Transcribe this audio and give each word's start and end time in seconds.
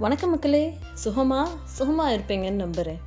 வணக்கம் 0.00 0.30
மக்களே. 0.30 0.74
சுகமா? 1.04 1.48
சுகமாக 1.64 2.16
இருப்பீங்கன்னு 2.16 2.62
நம்புகிறேன் 2.64 3.00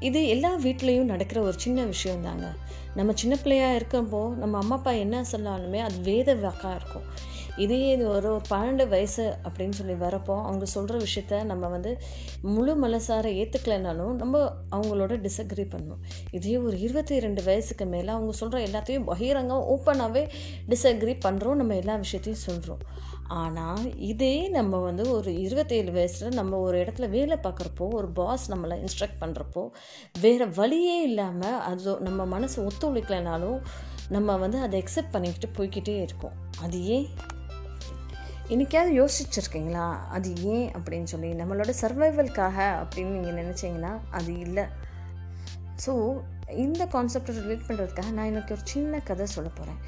இது 0.00 0.28
எல்லா 0.28 0.56
வீட்லேயும் 0.56 1.10
நடக்கிற 1.12 1.40
ஒரு 1.40 1.58
சின்ன 1.58 1.84
விஷயம் 1.84 2.22
தாங்க 2.22 2.46
நம்ம 2.94 3.12
சின்ன 3.12 3.36
பிள்ளையாக 3.36 3.78
இருக்கப்போ 3.78 4.34
நம்ம 4.34 4.58
அம்மா 4.58 4.76
அப்பா 4.76 4.90
என்ன 4.90 5.24
சொன்னாலுமே 5.32 5.78
அது 5.78 5.98
வேத 6.00 6.34
வாக்காக 6.34 6.74
இருக்கும். 6.74 7.06
இதே 7.56 7.90
இது 7.90 8.08
ஒரு 8.08 8.32
ஒரு 8.32 8.42
பன்னெண்டு 8.50 8.88
வயசு 8.88 9.36
அப்படின்னு 9.44 9.70
சொல்லி 9.70 9.92
வரப்போ 9.92 10.34
அவங்க 10.42 10.64
சொல்கிற 10.64 10.98
விஷயத்த 10.98 11.44
நம்ம 11.44 11.68
வந்து 11.68 11.98
முழு 12.42 12.74
மனசார 12.84 13.32
ஏற்றுக்கலைனாலும் 13.40 14.12
நம்ம 14.12 14.42
அவங்களோட 14.70 15.16
டிஸ்அக்ரி 15.26 15.66
பண்ணுவோம். 15.74 16.02
இதே 16.30 16.58
ஒரு 16.58 16.80
இருபத்தி 16.80 17.18
ரெண்டு 17.18 17.42
வயசுக்கு 17.42 17.86
மேலே 17.86 18.08
அவங்க 18.08 18.32
சொல்கிற 18.32 18.60
எல்லாத்தையும் 18.66 19.08
பகிரங்கம் 19.12 19.66
ஓப்பனாகவே 19.74 20.28
டிஸ்அக்ரி 20.68 21.16
பண்ணுறோம் 21.26 21.54
நம்ம 21.54 21.74
எல்லா 21.74 21.96
விஷயத்தையும் 21.96 22.44
சொல்கிறோம் 22.44 22.84
ஆனால் 23.28 23.94
இதே 23.96 24.48
நம்ம 24.48 24.78
வந்து 24.78 25.10
ஒரு 25.10 25.40
இருபத்தேழு 25.40 25.92
வயசில் 25.92 26.34
நம்ம 26.34 26.58
ஒரு 26.58 26.78
இடத்துல 26.78 27.08
வேலை 27.08 27.36
பார்க்குறப்போ 27.36 27.90
ஒரு 27.90 28.08
பாஸ் 28.08 28.52
நம்மளை 28.52 28.76
இன்ஸ்ட்ரக்ட் 28.78 29.20
பண்ணுறப்போ 29.20 29.70
வேறு 30.20 30.50
வழியே 30.50 31.02
இல்லாமல் 31.02 31.60
அது 31.60 32.00
நம்ம 32.00 32.26
மனசு 32.26 32.68
ஒத்துழைக்கலைனாலும் 32.68 33.60
நம்ம 34.08 34.36
வந்து 34.36 34.58
அதை 34.58 34.82
அக்செப்ட் 34.82 35.10
பண்ணிக்கிட்டு 35.10 35.48
போய்கிட்டே 35.56 36.02
இருக்கோம். 36.02 36.32
அது 36.60 36.84
ஏன்? 36.84 37.08
இன்னைக்காவது 38.48 38.92
யோசிச்சிருக்கீங்களா? 38.92 39.98
அது 40.08 40.34
ஏன் 40.42 40.72
அப்படின்னு 40.72 41.04
சொல்லி 41.04 41.32
நம்மளோட 41.32 41.72
சர்வைவல்காக 41.80 42.56
அப்படின்னு 42.82 43.16
நீங்கள் 43.18 43.44
நினச்சிங்கன்னா 43.44 43.98
அது 44.10 44.38
இல்லை. 44.38 44.66
ஸோ 45.86 46.22
இந்த 46.50 46.84
கான்செப்டை 46.84 47.32
ரிலேட் 47.38 47.66
பண்ணுறதுக்காக 47.68 48.10
நான் 48.10 48.26
எனக்கு 48.26 48.54
ஒரு 48.54 48.62
சின்ன 48.64 49.00
கதை 49.00 49.26
சொல்ல 49.26 49.48
போகிறேன் 49.48 49.80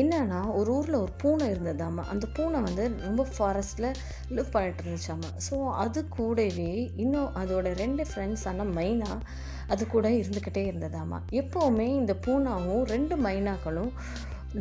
என்னன்னா 0.00 0.40
ஒரு 0.58 0.70
ஊரில் 0.76 0.98
ஒரு 1.00 1.12
பூனை 1.22 1.46
இருந்ததாமா 1.54 2.02
அந்த 2.12 2.26
பூனை 2.36 2.58
வந்து 2.60 2.84
ரொம்ப 3.06 3.26
ஃபாரஸ்ட்டில் 3.36 3.88
லிவ் 4.36 4.52
பண்ணிட்டு 4.54 4.82
இருந்துச்சாமா. 4.84 5.30
ஸோ 5.48 5.56
அது 5.84 6.00
கூடவே 6.08 6.72
இன்னும் 7.04 7.30
அதோட 7.42 7.74
ரெண்டு 7.82 8.04
ஃப்ரெண்ட்ஸான 8.10 8.66
மைனா 8.76 9.10
அது 9.68 9.82
கூட 9.86 10.06
இருந்துக்கிட்டே 10.20 10.62
இருந்ததாமா. 10.70 11.18
எப்போவுமே 11.40 11.88
இந்த 12.00 12.14
பூனாவும் 12.26 12.84
ரெண்டு 12.94 13.16
மைனாக்களும் 13.26 13.92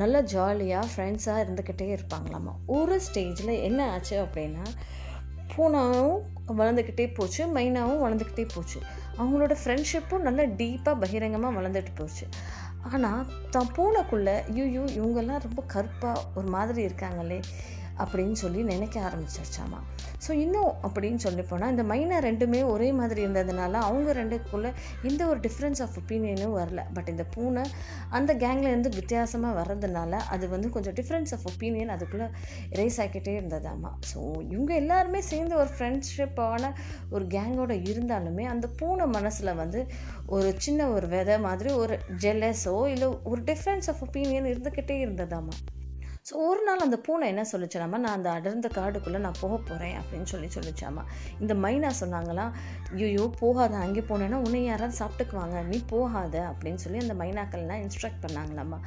நல்லா 0.02 0.20
ஜாலியாக 0.34 0.90
ஃப்ரெண்ட்ஸாக 0.92 1.44
இருந்துக்கிட்டே 1.44 1.88
இருப்பாங்களாமா. 1.95 2.54
ஒரு 2.78 2.98
ஸ்டேஜில் 3.08 3.54
என்ன 3.70 3.90
ஆச்சு 3.92 4.18
அப்படின்னா 4.26 4.66
பூனாவும் 5.54 6.20
வளர்ந்துக்கிட்டே 6.60 7.06
போச்சு 7.18 7.42
மைனாவும் 7.56 8.04
வளர்ந்துக்கிட்டே 8.04 8.45
போச்சு. 8.54 8.80
அவங்களோட 9.18 9.54
ஃப்ரெண்ட்ஷிப்பும் 9.62 10.26
நல்லா 10.28 10.44
டீப்பாக 10.60 10.95
பகிரங்கமாக 11.04 11.56
வளர்ந்துட்டு 11.60 11.94
போச்சு. 11.95 12.26
ஆனால் 12.90 13.28
தான் 13.52 13.72
பூனைக்குள்ளே 13.76 14.36
ஐயோ 14.52 14.84
இவங்கெல்லாம் 14.98 15.44
ரொம்ப 15.44 15.62
கருப்பாக 15.74 16.24
ஒரு 16.36 16.48
மாதிரி 16.48 16.82
இருக்காங்களே. 16.82 17.40
அப்படின்னு 18.00 18.31
சொல்லி 18.31 18.64
நினைக்க 18.64 18.95
ஆரம்பிச்சிருச்சாமா. 19.09 19.80
ஸோ 20.28 20.31
இன்னும் 20.31 20.72
அப்படின்னு 20.86 21.16
சொல்லி 21.16 21.42
போனால் 21.42 21.70
இந்த 21.70 21.84
மைனா 21.84 22.17
ரெண்டுமே 22.28 22.59
ஒரே 22.64 22.92
மாதிரி 22.92 23.25
இருந்ததுனால 23.25 23.73
அவங்க 23.88 24.14
ரெண்டுக்குள்ளே 24.14 24.72
எந்த 25.03 25.28
ஒரு 25.28 25.39
டிஃப்ரென்ஸ் 25.39 25.81
ஆஃப் 25.81 25.95
ஒப்பீனியனும் 26.02 26.56
வரல. 26.59 26.81
பட் 26.94 27.09
இந்த 27.09 27.23
பூனை 27.36 27.64
அந்த 28.09 28.33
கேங்கில் 28.33 28.72
இருந்து 28.73 28.89
வித்தியாசமாக 28.89 29.53
வர்றதுனால 29.61 30.20
அது 30.36 30.50
வந்து 30.50 30.70
கொஞ்சம் 30.70 30.94
டிஃப்ரென்ஸ் 30.94 31.33
ஆஃப் 31.38 31.48
ஒப்பீனியன் 31.52 31.94
அதுக்குள்ளே 31.95 32.28
ரேஸ் 32.72 33.00
ஆகிக்கிட்டே 33.00 33.33
இருந்ததாமா. 33.39 33.92
ஸோ 34.11 34.20
இவங்க 34.53 34.73
எல்லாருமே 34.73 35.22
சேர்ந்து 35.22 35.55
ஒரு 35.55 35.70
ஃப்ரெண்ட்ஷிப்பான 35.78 36.73
ஒரு 37.09 37.26
கேங்கோட 37.26 37.73
இருந்தாலுமே 37.92 38.44
அந்த 38.44 38.67
பூனை 38.80 39.08
மனசில் 39.08 39.53
வந்து 39.53 39.81
ஒரு 40.26 40.55
சின்ன 40.58 40.88
ஒரு 40.88 41.08
விதை 41.08 41.39
மாதிரி 41.39 41.70
ஒரு 41.73 41.98
ஜெல்லஸோ 42.23 42.88
இல்லை 42.88 43.09
ஒரு 43.23 43.42
டிஃப்ரென்ஸ் 43.42 43.89
ஆஃப் 43.89 44.03
ஒப்பீனியன் 44.08 44.50
இருந்துக்கிட்டே 44.53 44.98
இருந்ததாமா. 45.03 45.55
ஸோ 46.25 46.33
ஒரு 46.47 46.61
நாள் 46.64 46.83
அந்த 46.86 46.97
பூனை 47.05 47.27
என்ன 47.27 47.44
சொல்லிச்சாமா 47.52 47.97
நான் 48.03 48.17
அந்த 48.17 48.30
அடர்ந்த 48.30 48.67
காடுக்குள்ளே 48.67 49.17
நான் 49.17 49.39
போக 49.39 49.55
போகிறேன் 49.58 49.95
அப்படின்னு 50.02 50.23
சொல்லி 50.23 50.47
சொல்லிச்சாமா 50.55 51.03
இந்த 51.39 51.53
மைனா 51.53 51.89
சொன்னாங்களாம் 52.02 52.52
ஐயோ 52.95 53.25
போகாத 53.39 53.73
அங்கே 53.75 54.02
போனேன்னா 54.02 54.39
உன்னை 54.45 54.60
யாராவது 54.64 54.95
சாப்பிட்டுக்குவாங்க. 54.99 55.58
நீ 55.64 55.77
போகாத 55.93 56.36
அப்படின்னு 56.52 56.83
சொல்லி 56.83 56.99
அந்த 56.99 57.15
மைனாக்கள்லாம் 57.23 57.81
இன்ஸ்ட்ரக்ட் 57.86 58.21
பண்ணாங்களாம்மா 58.26 58.80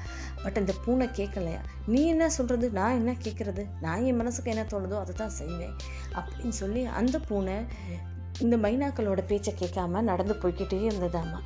பட் 0.45 0.57
இந்த 0.57 0.75
பூனை 0.85 1.09
கேட்கலையா? 1.19 1.61
நீ 1.87 2.03
என்ன 2.07 2.29
சொல்கிறது 2.29 2.69
நான் 2.71 2.99
என்ன 3.01 3.15
கேட்குறது? 3.25 3.65
நான் 3.81 4.05
என் 4.05 4.21
மனசுக்கு 4.23 4.53
என்ன 4.55 4.67
தோணுதோ 4.73 4.99
அதை 5.01 5.15
தான் 5.15 5.37
செய்வேன் 5.41 5.77
அப்படின்னு 6.17 6.57
சொல்லி 6.63 6.85
அந்த 7.01 7.19
பூனை 7.19 7.57
இந்த 8.41 8.57
மைனாக்களோட 8.57 9.21
பேச்சை 9.33 9.55
கேட்காம 9.59 10.03
நடந்து 10.03 10.35
போய்கிட்டே 10.35 10.79
இருந்ததாம்மா 10.91 11.41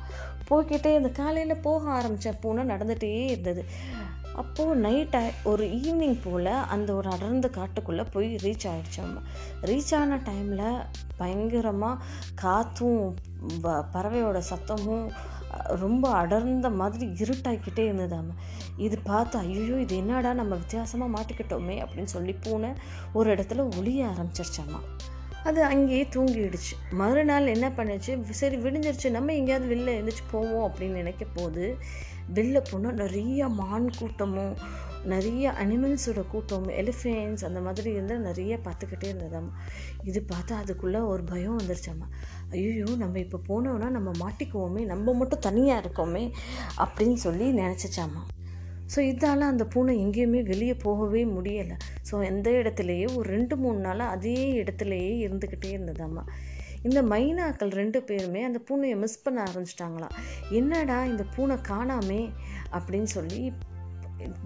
போய்கிட்டே 0.49 0.91
இந்த 0.99 1.09
காலையில் 1.09 1.63
போக 1.65 1.91
ஆரம்பித்த 1.97 2.31
பூனை 2.43 2.61
நடந்துகிட்டே 2.75 3.11
இருந்தது. 3.33 3.63
அப்போது 4.35 4.79
நைட் 4.79 5.15
ஒரு 5.43 5.65
ஈவினிங் 5.65 6.21
போல் 6.23 6.45
அந்த 6.45 6.93
ஒரு 6.93 7.09
அடர்ந்த 7.09 7.47
காட்டுக்குள்ளே 7.47 8.11
போய் 8.11 8.35
ரீச் 8.35 8.67
ஆகிடுச்சாம்மா 8.67 9.21
ரீச் 9.61 9.95
ஆன 9.95 10.15
டைமில் 10.15 10.85
பயங்கரமாக 11.17 12.03
காற்றும் 12.35 13.17
வ 13.61 13.83
பறவையோட 13.93 14.41
சத்தமும் 14.49 15.11
ரொம்ப 15.65 16.11
அடர்ந்த 16.11 16.69
மாதிரி 16.69 17.05
இருட்டாக்கிட்டே 17.05 17.83
இருந்ததாம்மா 17.85 18.35
இது 18.77 18.97
பார்த்து 19.03 19.39
ஐயோ 19.39 19.79
இது 19.79 19.95
என்னடா 19.95 20.33
நம்ம 20.33 20.55
வித்தியாசமாக 20.55 21.15
மாட்டிக்கிட்டோமே 21.17 21.85
அப்படின்னு 21.85 22.03
சொல்லி 22.03 22.33
பூனை 22.33 22.73
ஒரு 23.13 23.35
இடத்துல 23.35 23.79
ஒளிய 23.79 24.07
ஆரம்பிச்சிருச்சாம்மா. 24.07 24.81
அது 25.43 25.63
அங்கேயே 25.63 26.07
தூங்கிடுச்சு. 26.15 26.73
மறுநாள் 26.91 27.45
என்ன 27.47 27.69
பண்ணுச்சு? 27.69 28.31
சரி 28.31 28.55
விடிஞ்சிருச்சு. 28.55 29.09
நம்ம 29.09 29.33
எங்கேயாவது 29.33 29.75
வெளில 29.75 29.93
எழுந்திரிச்சு 29.97 30.25
போவோம் 30.31 30.65
அப்படின்னு 30.69 30.93
நினைக்க 30.93 31.25
போது 31.33 31.77
வெளில 32.33 32.61
போனால் 32.71 32.93
நிறைய 32.93 33.47
மான் 33.47 33.91
கூட்டமும் 33.97 34.57
நிறைய 35.05 35.51
அனிமல்ஸோட 35.51 36.27
கூட்டம் 36.27 36.67
எலிஃபென்ட்ஸ் 36.69 37.45
அந்த 37.45 37.59
மாதிரி 37.59 37.91
இருந்தால் 37.91 38.19
நிறைய 38.19 38.59
பார்த்துக்கிட்டே 38.63 39.07
இருந்ததாம்மா 39.09 39.53
இது 40.03 40.25
பார்த்தா 40.33 40.51
அதுக்குள்ளே 40.51 40.99
ஒரு 40.99 41.23
பயம் 41.23 41.59
வந்துருச்சாம்மா 41.59 42.07
ஐயோ 42.49 42.85
நம்ம 42.97 43.19
இப்போ 43.19 43.39
போனோன்னா 43.47 43.89
நம்ம 43.89 44.11
மாட்டிக்குவோமே 44.19 44.85
நம்ம 44.85 45.13
மட்டும் 45.13 45.39
தனியாக 45.39 45.87
இருக்கோமே 45.87 46.31
அப்படின்னு 46.77 47.13
சொல்லி 47.13 47.53
நினச்சிச்சாம்மா 47.53 48.23
ஸோ 48.93 48.99
இதால் 49.09 49.49
அந்த 49.51 49.65
பூனை 49.65 49.93
எங்கேயுமே 50.05 50.41
வெளியே 50.43 50.75
போகவே 50.85 51.23
முடியலை. 51.25 51.77
ஸோ 52.09 52.15
எந்த 52.31 52.49
இடத்துலையே 52.51 53.07
ஒரு 53.17 53.27
ரெண்டு 53.35 53.57
மூணு 53.57 53.79
நாளாக 53.79 54.15
அதே 54.15 54.37
இடத்துலையே 54.61 55.13
இருந்துக்கிட்டே 55.25 55.71
இருந்ததாம்மா 55.77 56.25
இந்த 56.87 56.99
மைனாக்கள் 57.03 57.71
ரெண்டு 57.79 57.99
பேருமே 58.09 58.41
அந்த 58.43 58.59
பூனையை 58.67 58.97
மிஸ் 58.97 59.23
பண்ண 59.23 59.39
ஆரம்பிச்சிட்டாங்களாம். 59.47 60.13
என்னடா 60.59 60.99
இந்த 61.05 61.23
பூனை 61.35 61.57
காணாமே 61.71 62.21
அப்படின்னு 62.77 63.09
சொல்லி 63.17 63.41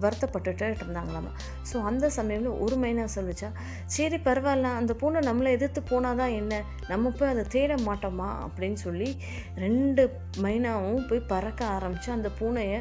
வருத்தப்பட்டுட்டு 0.02 0.66
இருந்தாங்களாமா. 0.80 1.30
ஸோ 1.70 1.76
அந்த 1.88 2.10
சமயத்தில் 2.16 2.60
ஒரு 2.64 2.76
மைனா 2.82 3.04
சொல்லிச்சா 3.16 3.48
சரி 3.94 4.18
பரவாயில்ல 4.26 4.68
அந்த 4.80 4.92
பூனை 5.00 5.20
நம்மளை 5.28 5.50
எதிர்த்து 5.56 5.80
போனால் 5.82 6.20
தான் 6.20 6.34
என்ன? 6.40 6.62
நம்ம 6.88 7.10
போய் 7.10 7.32
அதை 7.32 7.44
தேட 7.54 7.74
மாட்டோமா? 7.88 8.28
அப்படின்னு 8.46 8.78
சொல்லி 8.86 9.10
ரெண்டு 9.64 10.04
மைனாவும் 10.44 11.08
போய் 11.08 11.28
பறக்க 11.32 11.64
ஆரம்பித்து 11.76 12.10
அந்த 12.18 12.30
பூனையை 12.40 12.78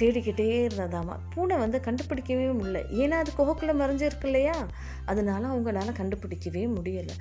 தேடிக்கிட்டே 0.00 0.66
இருந்ததாமா. 0.66 1.16
பூனை 1.34 1.56
வந்து 1.56 1.80
கண்டுபிடிக்கவே 1.84 2.46
முடியல. 2.58 2.80
ஏன்னா 2.92 3.10
அது 3.10 3.32
குகைக்குள்ளே 3.38 3.74
மறைஞ்சிருக்கு 3.80 4.24
இல்லையா 4.24 4.66
அதனால 5.06 5.46
அவங்களால 5.46 5.88
கண்டுபிடிக்கவே 5.98 6.66
முடியலை. 6.76 7.14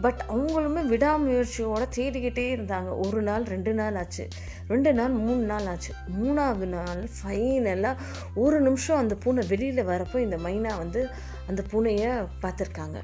பட் 0.00 0.24
அவங்களுமே 0.28 0.82
விடாமுயற்சியோட 0.92 1.86
தேடிக்கிட்டே 1.96 2.46
இருந்தாங்க. 2.56 3.06
ஒரு 3.06 3.22
நாள் 3.22 3.42
ரெண்டு 3.42 3.74
நாள் 3.74 3.94
ஆச்சு. 3.94 4.28
ரெண்டு 4.68 4.92
நாள் 4.92 5.10
மூணு 5.10 5.44
நாள் 5.44 5.66
ஆச்சு. 5.66 5.94
மூணாவது 6.22 6.66
நாள் 6.76 7.08
ஃபைனலாக 7.22 7.96
ஒரு 8.34 8.60
நிமிஷம் 8.60 8.98
அந்த 8.98 9.14
பூனை 9.14 9.46
வெளியில் 9.48 9.86
வரப்போ 9.86 10.18
இந்த 10.18 10.36
மைனா 10.36 10.76
வந்து 10.76 11.08
அந்த 11.48 11.62
பூனையை 11.72 12.26
பார்த்துருக்காங்க. 12.42 13.02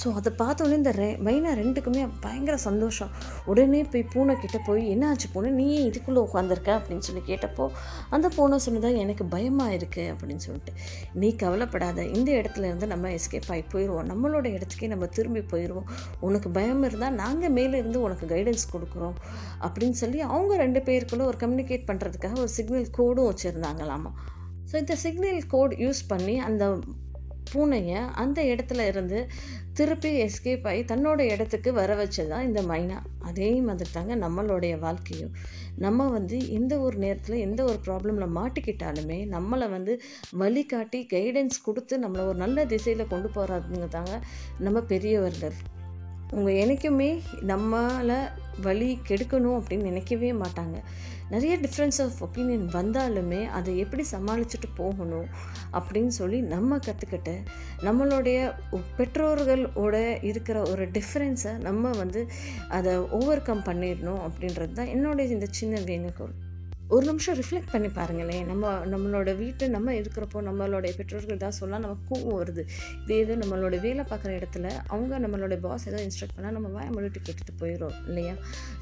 ஸோ 0.00 0.06
அதை 0.18 0.30
பார்த்தோன்னே 0.40 0.76
இந்த 0.80 0.90
ரெ 0.98 1.06
மைனா 1.26 1.50
ரெண்டுக்குமே 1.60 2.02
பயங்கர 2.24 2.54
சந்தோஷம். 2.66 3.10
உடனே 3.50 3.80
போய் 3.92 4.04
பூனை 4.12 4.34
கிட்டே 4.42 4.58
போய் 4.68 4.82
என்ன 4.92 5.04
ஆச்சு 5.10 5.28
பூனை? 5.34 5.50
நீ 5.58 5.66
இதுக்குள்ளே 5.88 6.20
உட்காந்துருக்க 6.26 6.70
அப்படின்னு 6.78 7.06
சொல்லி 7.08 7.22
கேட்டப்போ 7.30 7.64
அந்த 8.16 8.26
பூனை 8.36 8.58
சொன்னதா 8.66 8.90
எனக்கு 9.02 9.24
பயமாக 9.34 9.76
இருக்குது 9.78 10.08
அப்படின்னு 10.12 10.44
சொல்லிட்டு. 10.46 10.74
நீ 11.22 11.30
கவலைப்படாத. 11.42 12.06
இந்த 12.16 12.30
இடத்துல 12.40 12.68
இருந்து 12.70 12.88
நம்ம 12.94 13.10
எஸ்கேப் 13.18 13.50
ஆகி 13.54 13.64
போயிடுவோம் 13.74 14.08
நம்மளோட 14.12 14.46
இடத்துக்கே 14.56 14.90
நம்ம 14.94 15.08
திரும்பி 15.18 15.44
போயிடுவோம் 15.52 15.88
உனக்கு 16.28 16.50
பயம் 16.58 16.82
இருந்தால் 16.88 17.18
நாங்கள் 17.22 17.54
மேலே 17.58 17.76
இருந்து 17.82 18.00
உனக்கு 18.06 18.26
கைடன்ஸ் 18.34 18.66
கொடுக்குறோம். 18.74 19.16
அப்படின்னு 19.66 19.98
சொல்லி 20.02 20.20
அவங்க 20.32 20.52
ரெண்டு 20.64 20.82
பேருக்குள்ளே 20.88 21.26
ஒரு 21.32 21.40
கம்யூனிகேட் 21.44 21.88
பண்ணுறதுக்காக 21.92 22.38
ஒரு 22.44 22.52
சிக்னல் 22.58 22.92
கோடும் 22.98 23.30
வச்சுருந்தாங்களாமா. 23.30 24.12
ஸோ 24.70 24.76
இந்த 24.82 24.94
சிக்னல் 25.06 25.40
கோட் 25.54 25.72
யூஸ் 25.84 26.02
பண்ணி 26.12 26.36
அந்த 26.48 26.64
பூனையை 27.54 28.00
அந்த 28.14 28.42
இடத்துல 28.42 28.86
இருந்து 28.86 29.28
திருப்பி 29.72 30.10
எஸ்கேப் 30.22 30.66
ஆகி 30.66 30.82
தன்னோட 30.82 31.18
இடத்துக்கு 31.18 31.72
வர 31.72 31.94
வச்சது 31.94 32.28
தான் 32.28 32.42
இந்த 32.42 32.62
மைனா. 32.62 32.98
அதே 33.18 33.60
மாதிரி 33.60 33.90
தாங்க 33.92 34.16
நம்மளுடைய 34.16 34.78
வாழ்க்கையும். 34.78 35.32
நம்ம 35.76 36.08
வந்து 36.08 36.50
எந்த 36.50 36.78
ஒரு 36.78 36.98
நேரத்தில் 36.98 37.36
எந்த 37.36 37.64
ஒரு 37.64 37.78
ப்ராப்ளமில் 37.86 38.34
மாட்டிக்கிட்டாலுமே 38.34 39.18
நம்மளை 39.26 39.70
வந்து 39.70 40.00
வழிகாட்டி 40.30 41.06
கைடன்ஸ் 41.12 41.64
கொடுத்து 41.64 41.98
நம்மளை 41.98 42.26
ஒரு 42.26 42.34
நல்ல 42.34 42.64
திசையில் 42.64 43.06
கொண்டு 43.06 43.30
போகிறாங்க 43.34 43.88
தாங்க 43.88 44.20
நம்ம 44.58 44.80
பெரியவர்கள். 44.80 45.52
உங்கள் 46.32 46.54
என்றைக்குமே 46.54 47.22
நம்மளை 47.46 48.18
வழி 48.60 48.98
கெடுக்கணும் 49.08 49.58
அப்படின்னு 49.58 49.82
நினைக்கவே 49.82 50.32
மாட்டாங்க. 50.32 50.82
நிறைய 51.30 51.58
டிஃப்ரென்ஸ் 51.58 52.00
ஆஃப் 52.02 52.18
ஒப்பீனியன் 52.20 52.68
வந்தாலுமே 52.72 53.48
அதை 53.48 53.78
எப்படி 53.78 54.04
சமாளிச்சுட்டு 54.10 54.68
போகணும் 54.74 55.26
அப்படின்னு 55.72 56.06
சொல்லி 56.06 56.40
நம்ம 56.40 56.76
கற்றுக்கிட்டு 56.76 57.34
நம்மளுடைய 57.80 58.54
பெற்றோர்களோட 58.98 60.24
இருக்கிற 60.24 60.62
ஒரு 60.62 60.88
டிஃப்ரென்ஸை 60.88 61.58
நம்ம 61.58 61.90
வந்து 61.90 62.26
அதை 62.68 62.96
ஓவர் 62.96 63.42
கம் 63.42 63.62
பண்ணிடணும் 63.62 64.22
அப்படின்றது 64.28 64.72
தான் 64.72 64.86
என்னுடைய 64.86 65.32
இந்த 65.32 65.46
சின்ன 65.50 65.80
வேணுகோள் 65.80 66.34
ஒரு 66.94 67.04
நிமிஷம் 67.08 67.36
ரிஃப்ளெக்ட் 67.40 67.70
பண்ணி 67.72 67.88
பாருங்களேன். 67.98 68.46
நம்ம 68.50 68.70
நம்மளோட 68.92 69.30
வீட்டு 69.40 69.64
நம்ம 69.74 69.92
இருக்கிறப்போ 69.98 70.38
நம்மளுடைய 70.48 70.92
பெற்றோர்கள் 70.98 71.40
தான் 71.44 71.54
சொல்லலாம் 71.58 71.84
நமக்கு 71.84 72.04
கோவம் 72.10 72.36
வருது. 72.40 72.62
இதே 73.02 73.18
இது 73.24 73.34
நம்மளோட 73.42 73.76
வேலை 73.84 74.02
பார்க்குற 74.10 74.30
இடத்துல 74.38 74.66
அவங்க 74.92 75.20
நம்மளோட 75.24 75.56
பாஸ் 75.66 75.86
ஏதோ 75.90 76.00
இன்ஸ்ட்ரக்ட் 76.06 76.36
பண்ணால் 76.36 76.56
நம்ம 76.56 76.70
வாய 76.76 76.88
மொழிட்டு 76.96 77.22
கேட்டுட்டு 77.28 77.54
போயிடும் 77.62 77.96
இல்லையா? 78.08 78.34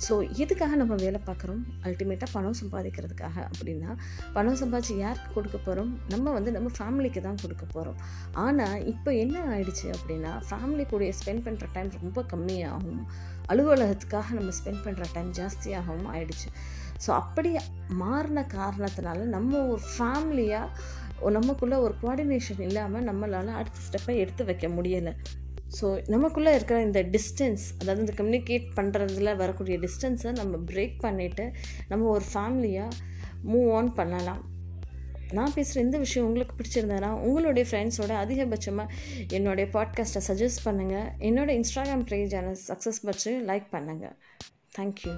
ஸோ 0.07 0.17
எதுக்காக 0.45 0.77
நம்ம 0.83 0.97
வேலை 1.05 1.21
பார்க்குறோம்? 1.29 1.62
அல்டிமேட்டாக 1.89 2.31
பணம் 2.37 2.59
சம்பாதிக்கிறதுக்காக 2.62 3.37
அப்படின்னா 3.51 3.93
பணம் 4.39 4.59
சம்பாதிச்சு 4.63 4.97
யாருக்கு 5.05 5.31
கொடுக்க 5.39 5.61
போகிறோம் 5.69 5.93
நம்ம 6.15 6.33
வந்து 6.39 6.56
நம்ம 6.59 6.73
ஃபேமிலிக்கு 6.81 7.23
தான் 7.29 7.41
கொடுக்க 7.45 7.65
போகிறோம் 7.77 8.01
ஆனால் 8.47 8.85
இப்போ 8.95 9.13
என்ன 9.25 9.39
ஆயிடுச்சு 9.55 9.89
அப்படின்னா 9.99 10.35
ஃபேமிலி 10.51 10.87
கூட 10.95 11.13
ஸ்பெண்ட் 11.21 11.47
பண்ணுற 11.49 11.69
டைம் 11.77 11.97
ரொம்ப 12.03 12.25
கம்மியாகும். 12.35 13.03
அலுவலகத்துக்காக 13.53 14.35
நம்ம 14.39 14.51
ஸ்பெண்ட் 14.59 14.85
பண்ணுற 14.85 15.05
டைம் 15.15 15.31
ஜாஸ்தியாகவும் 15.39 16.11
ஆயிடுச்சு. 16.17 16.51
ஸோ 17.06 17.11
அப்படி 17.11 17.50
மாறின 17.88 18.47
காரணத்தினால 18.56 19.25
நம்ம 19.25 19.67
ஒரு 19.67 19.82
ஃபேமிலியாக 19.93 21.31
நமக்குள்ளே 21.31 21.76
ஒரு 21.76 21.94
கோஆர்டினேஷன் 22.02 22.61
இல்லாமல் 22.61 23.06
நம்மளால் 23.08 23.58
அடுத்த 23.61 23.79
ஸ்டெப்பை 23.87 24.14
எடுத்து 24.17 24.44
வைக்க 24.44 24.69
முடியலை. 24.69 25.12
ஸோ 25.81 25.87
நமக்குள்ளே 26.06 26.52
இருக்கிற 26.55 26.82
இந்த 26.82 27.00
டிஸ்டன்ஸ் 27.02 27.64
அதாவது 27.81 28.00
இந்த 28.00 28.14
கம்யூனிகேட் 28.20 28.67
பண்ணுறதுல 28.76 29.37
வரக்கூடிய 29.37 29.79
டிஸ்டன்ஸை 29.79 30.32
நம்ம 30.32 30.56
பிரேக் 30.70 30.97
பண்ணிவிட்டு 31.02 31.44
நம்ம 31.88 32.08
ஒரு 32.08 32.25
ஃபேமிலியாக 32.32 32.97
மூவ் 33.44 33.69
ஆன் 33.73 33.94
பண்ணலாம். 33.94 34.41
நான் 35.32 35.53
பேசுகிற 35.55 35.85
இந்த 35.85 35.99
விஷயம் 35.99 36.26
உங்களுக்கு 36.26 36.55
பிடிச்சிருந்தேன்னா 36.56 37.11
உங்களுடைய 37.26 37.67
ஃப்ரெண்ட்ஸோட 37.69 38.12
அதிகபட்சமாக 38.25 38.88
என்னுடைய 39.31 39.67
பாட்காஸ்ட்டை 39.76 40.23
சஜஸ்ட் 40.31 40.64
பண்ணுங்கள் 40.64 41.08
என்னோடய 41.19 41.58
இன்ஸ்டாகிராம் 41.61 42.06
பேஜான 42.12 42.56
சக்ஸஸ் 42.69 43.03
பட்சு 43.06 43.35
லைக் 43.50 43.69
பண்ணுங்கள் 43.73 44.17
தேங்க்யூ 44.76 45.14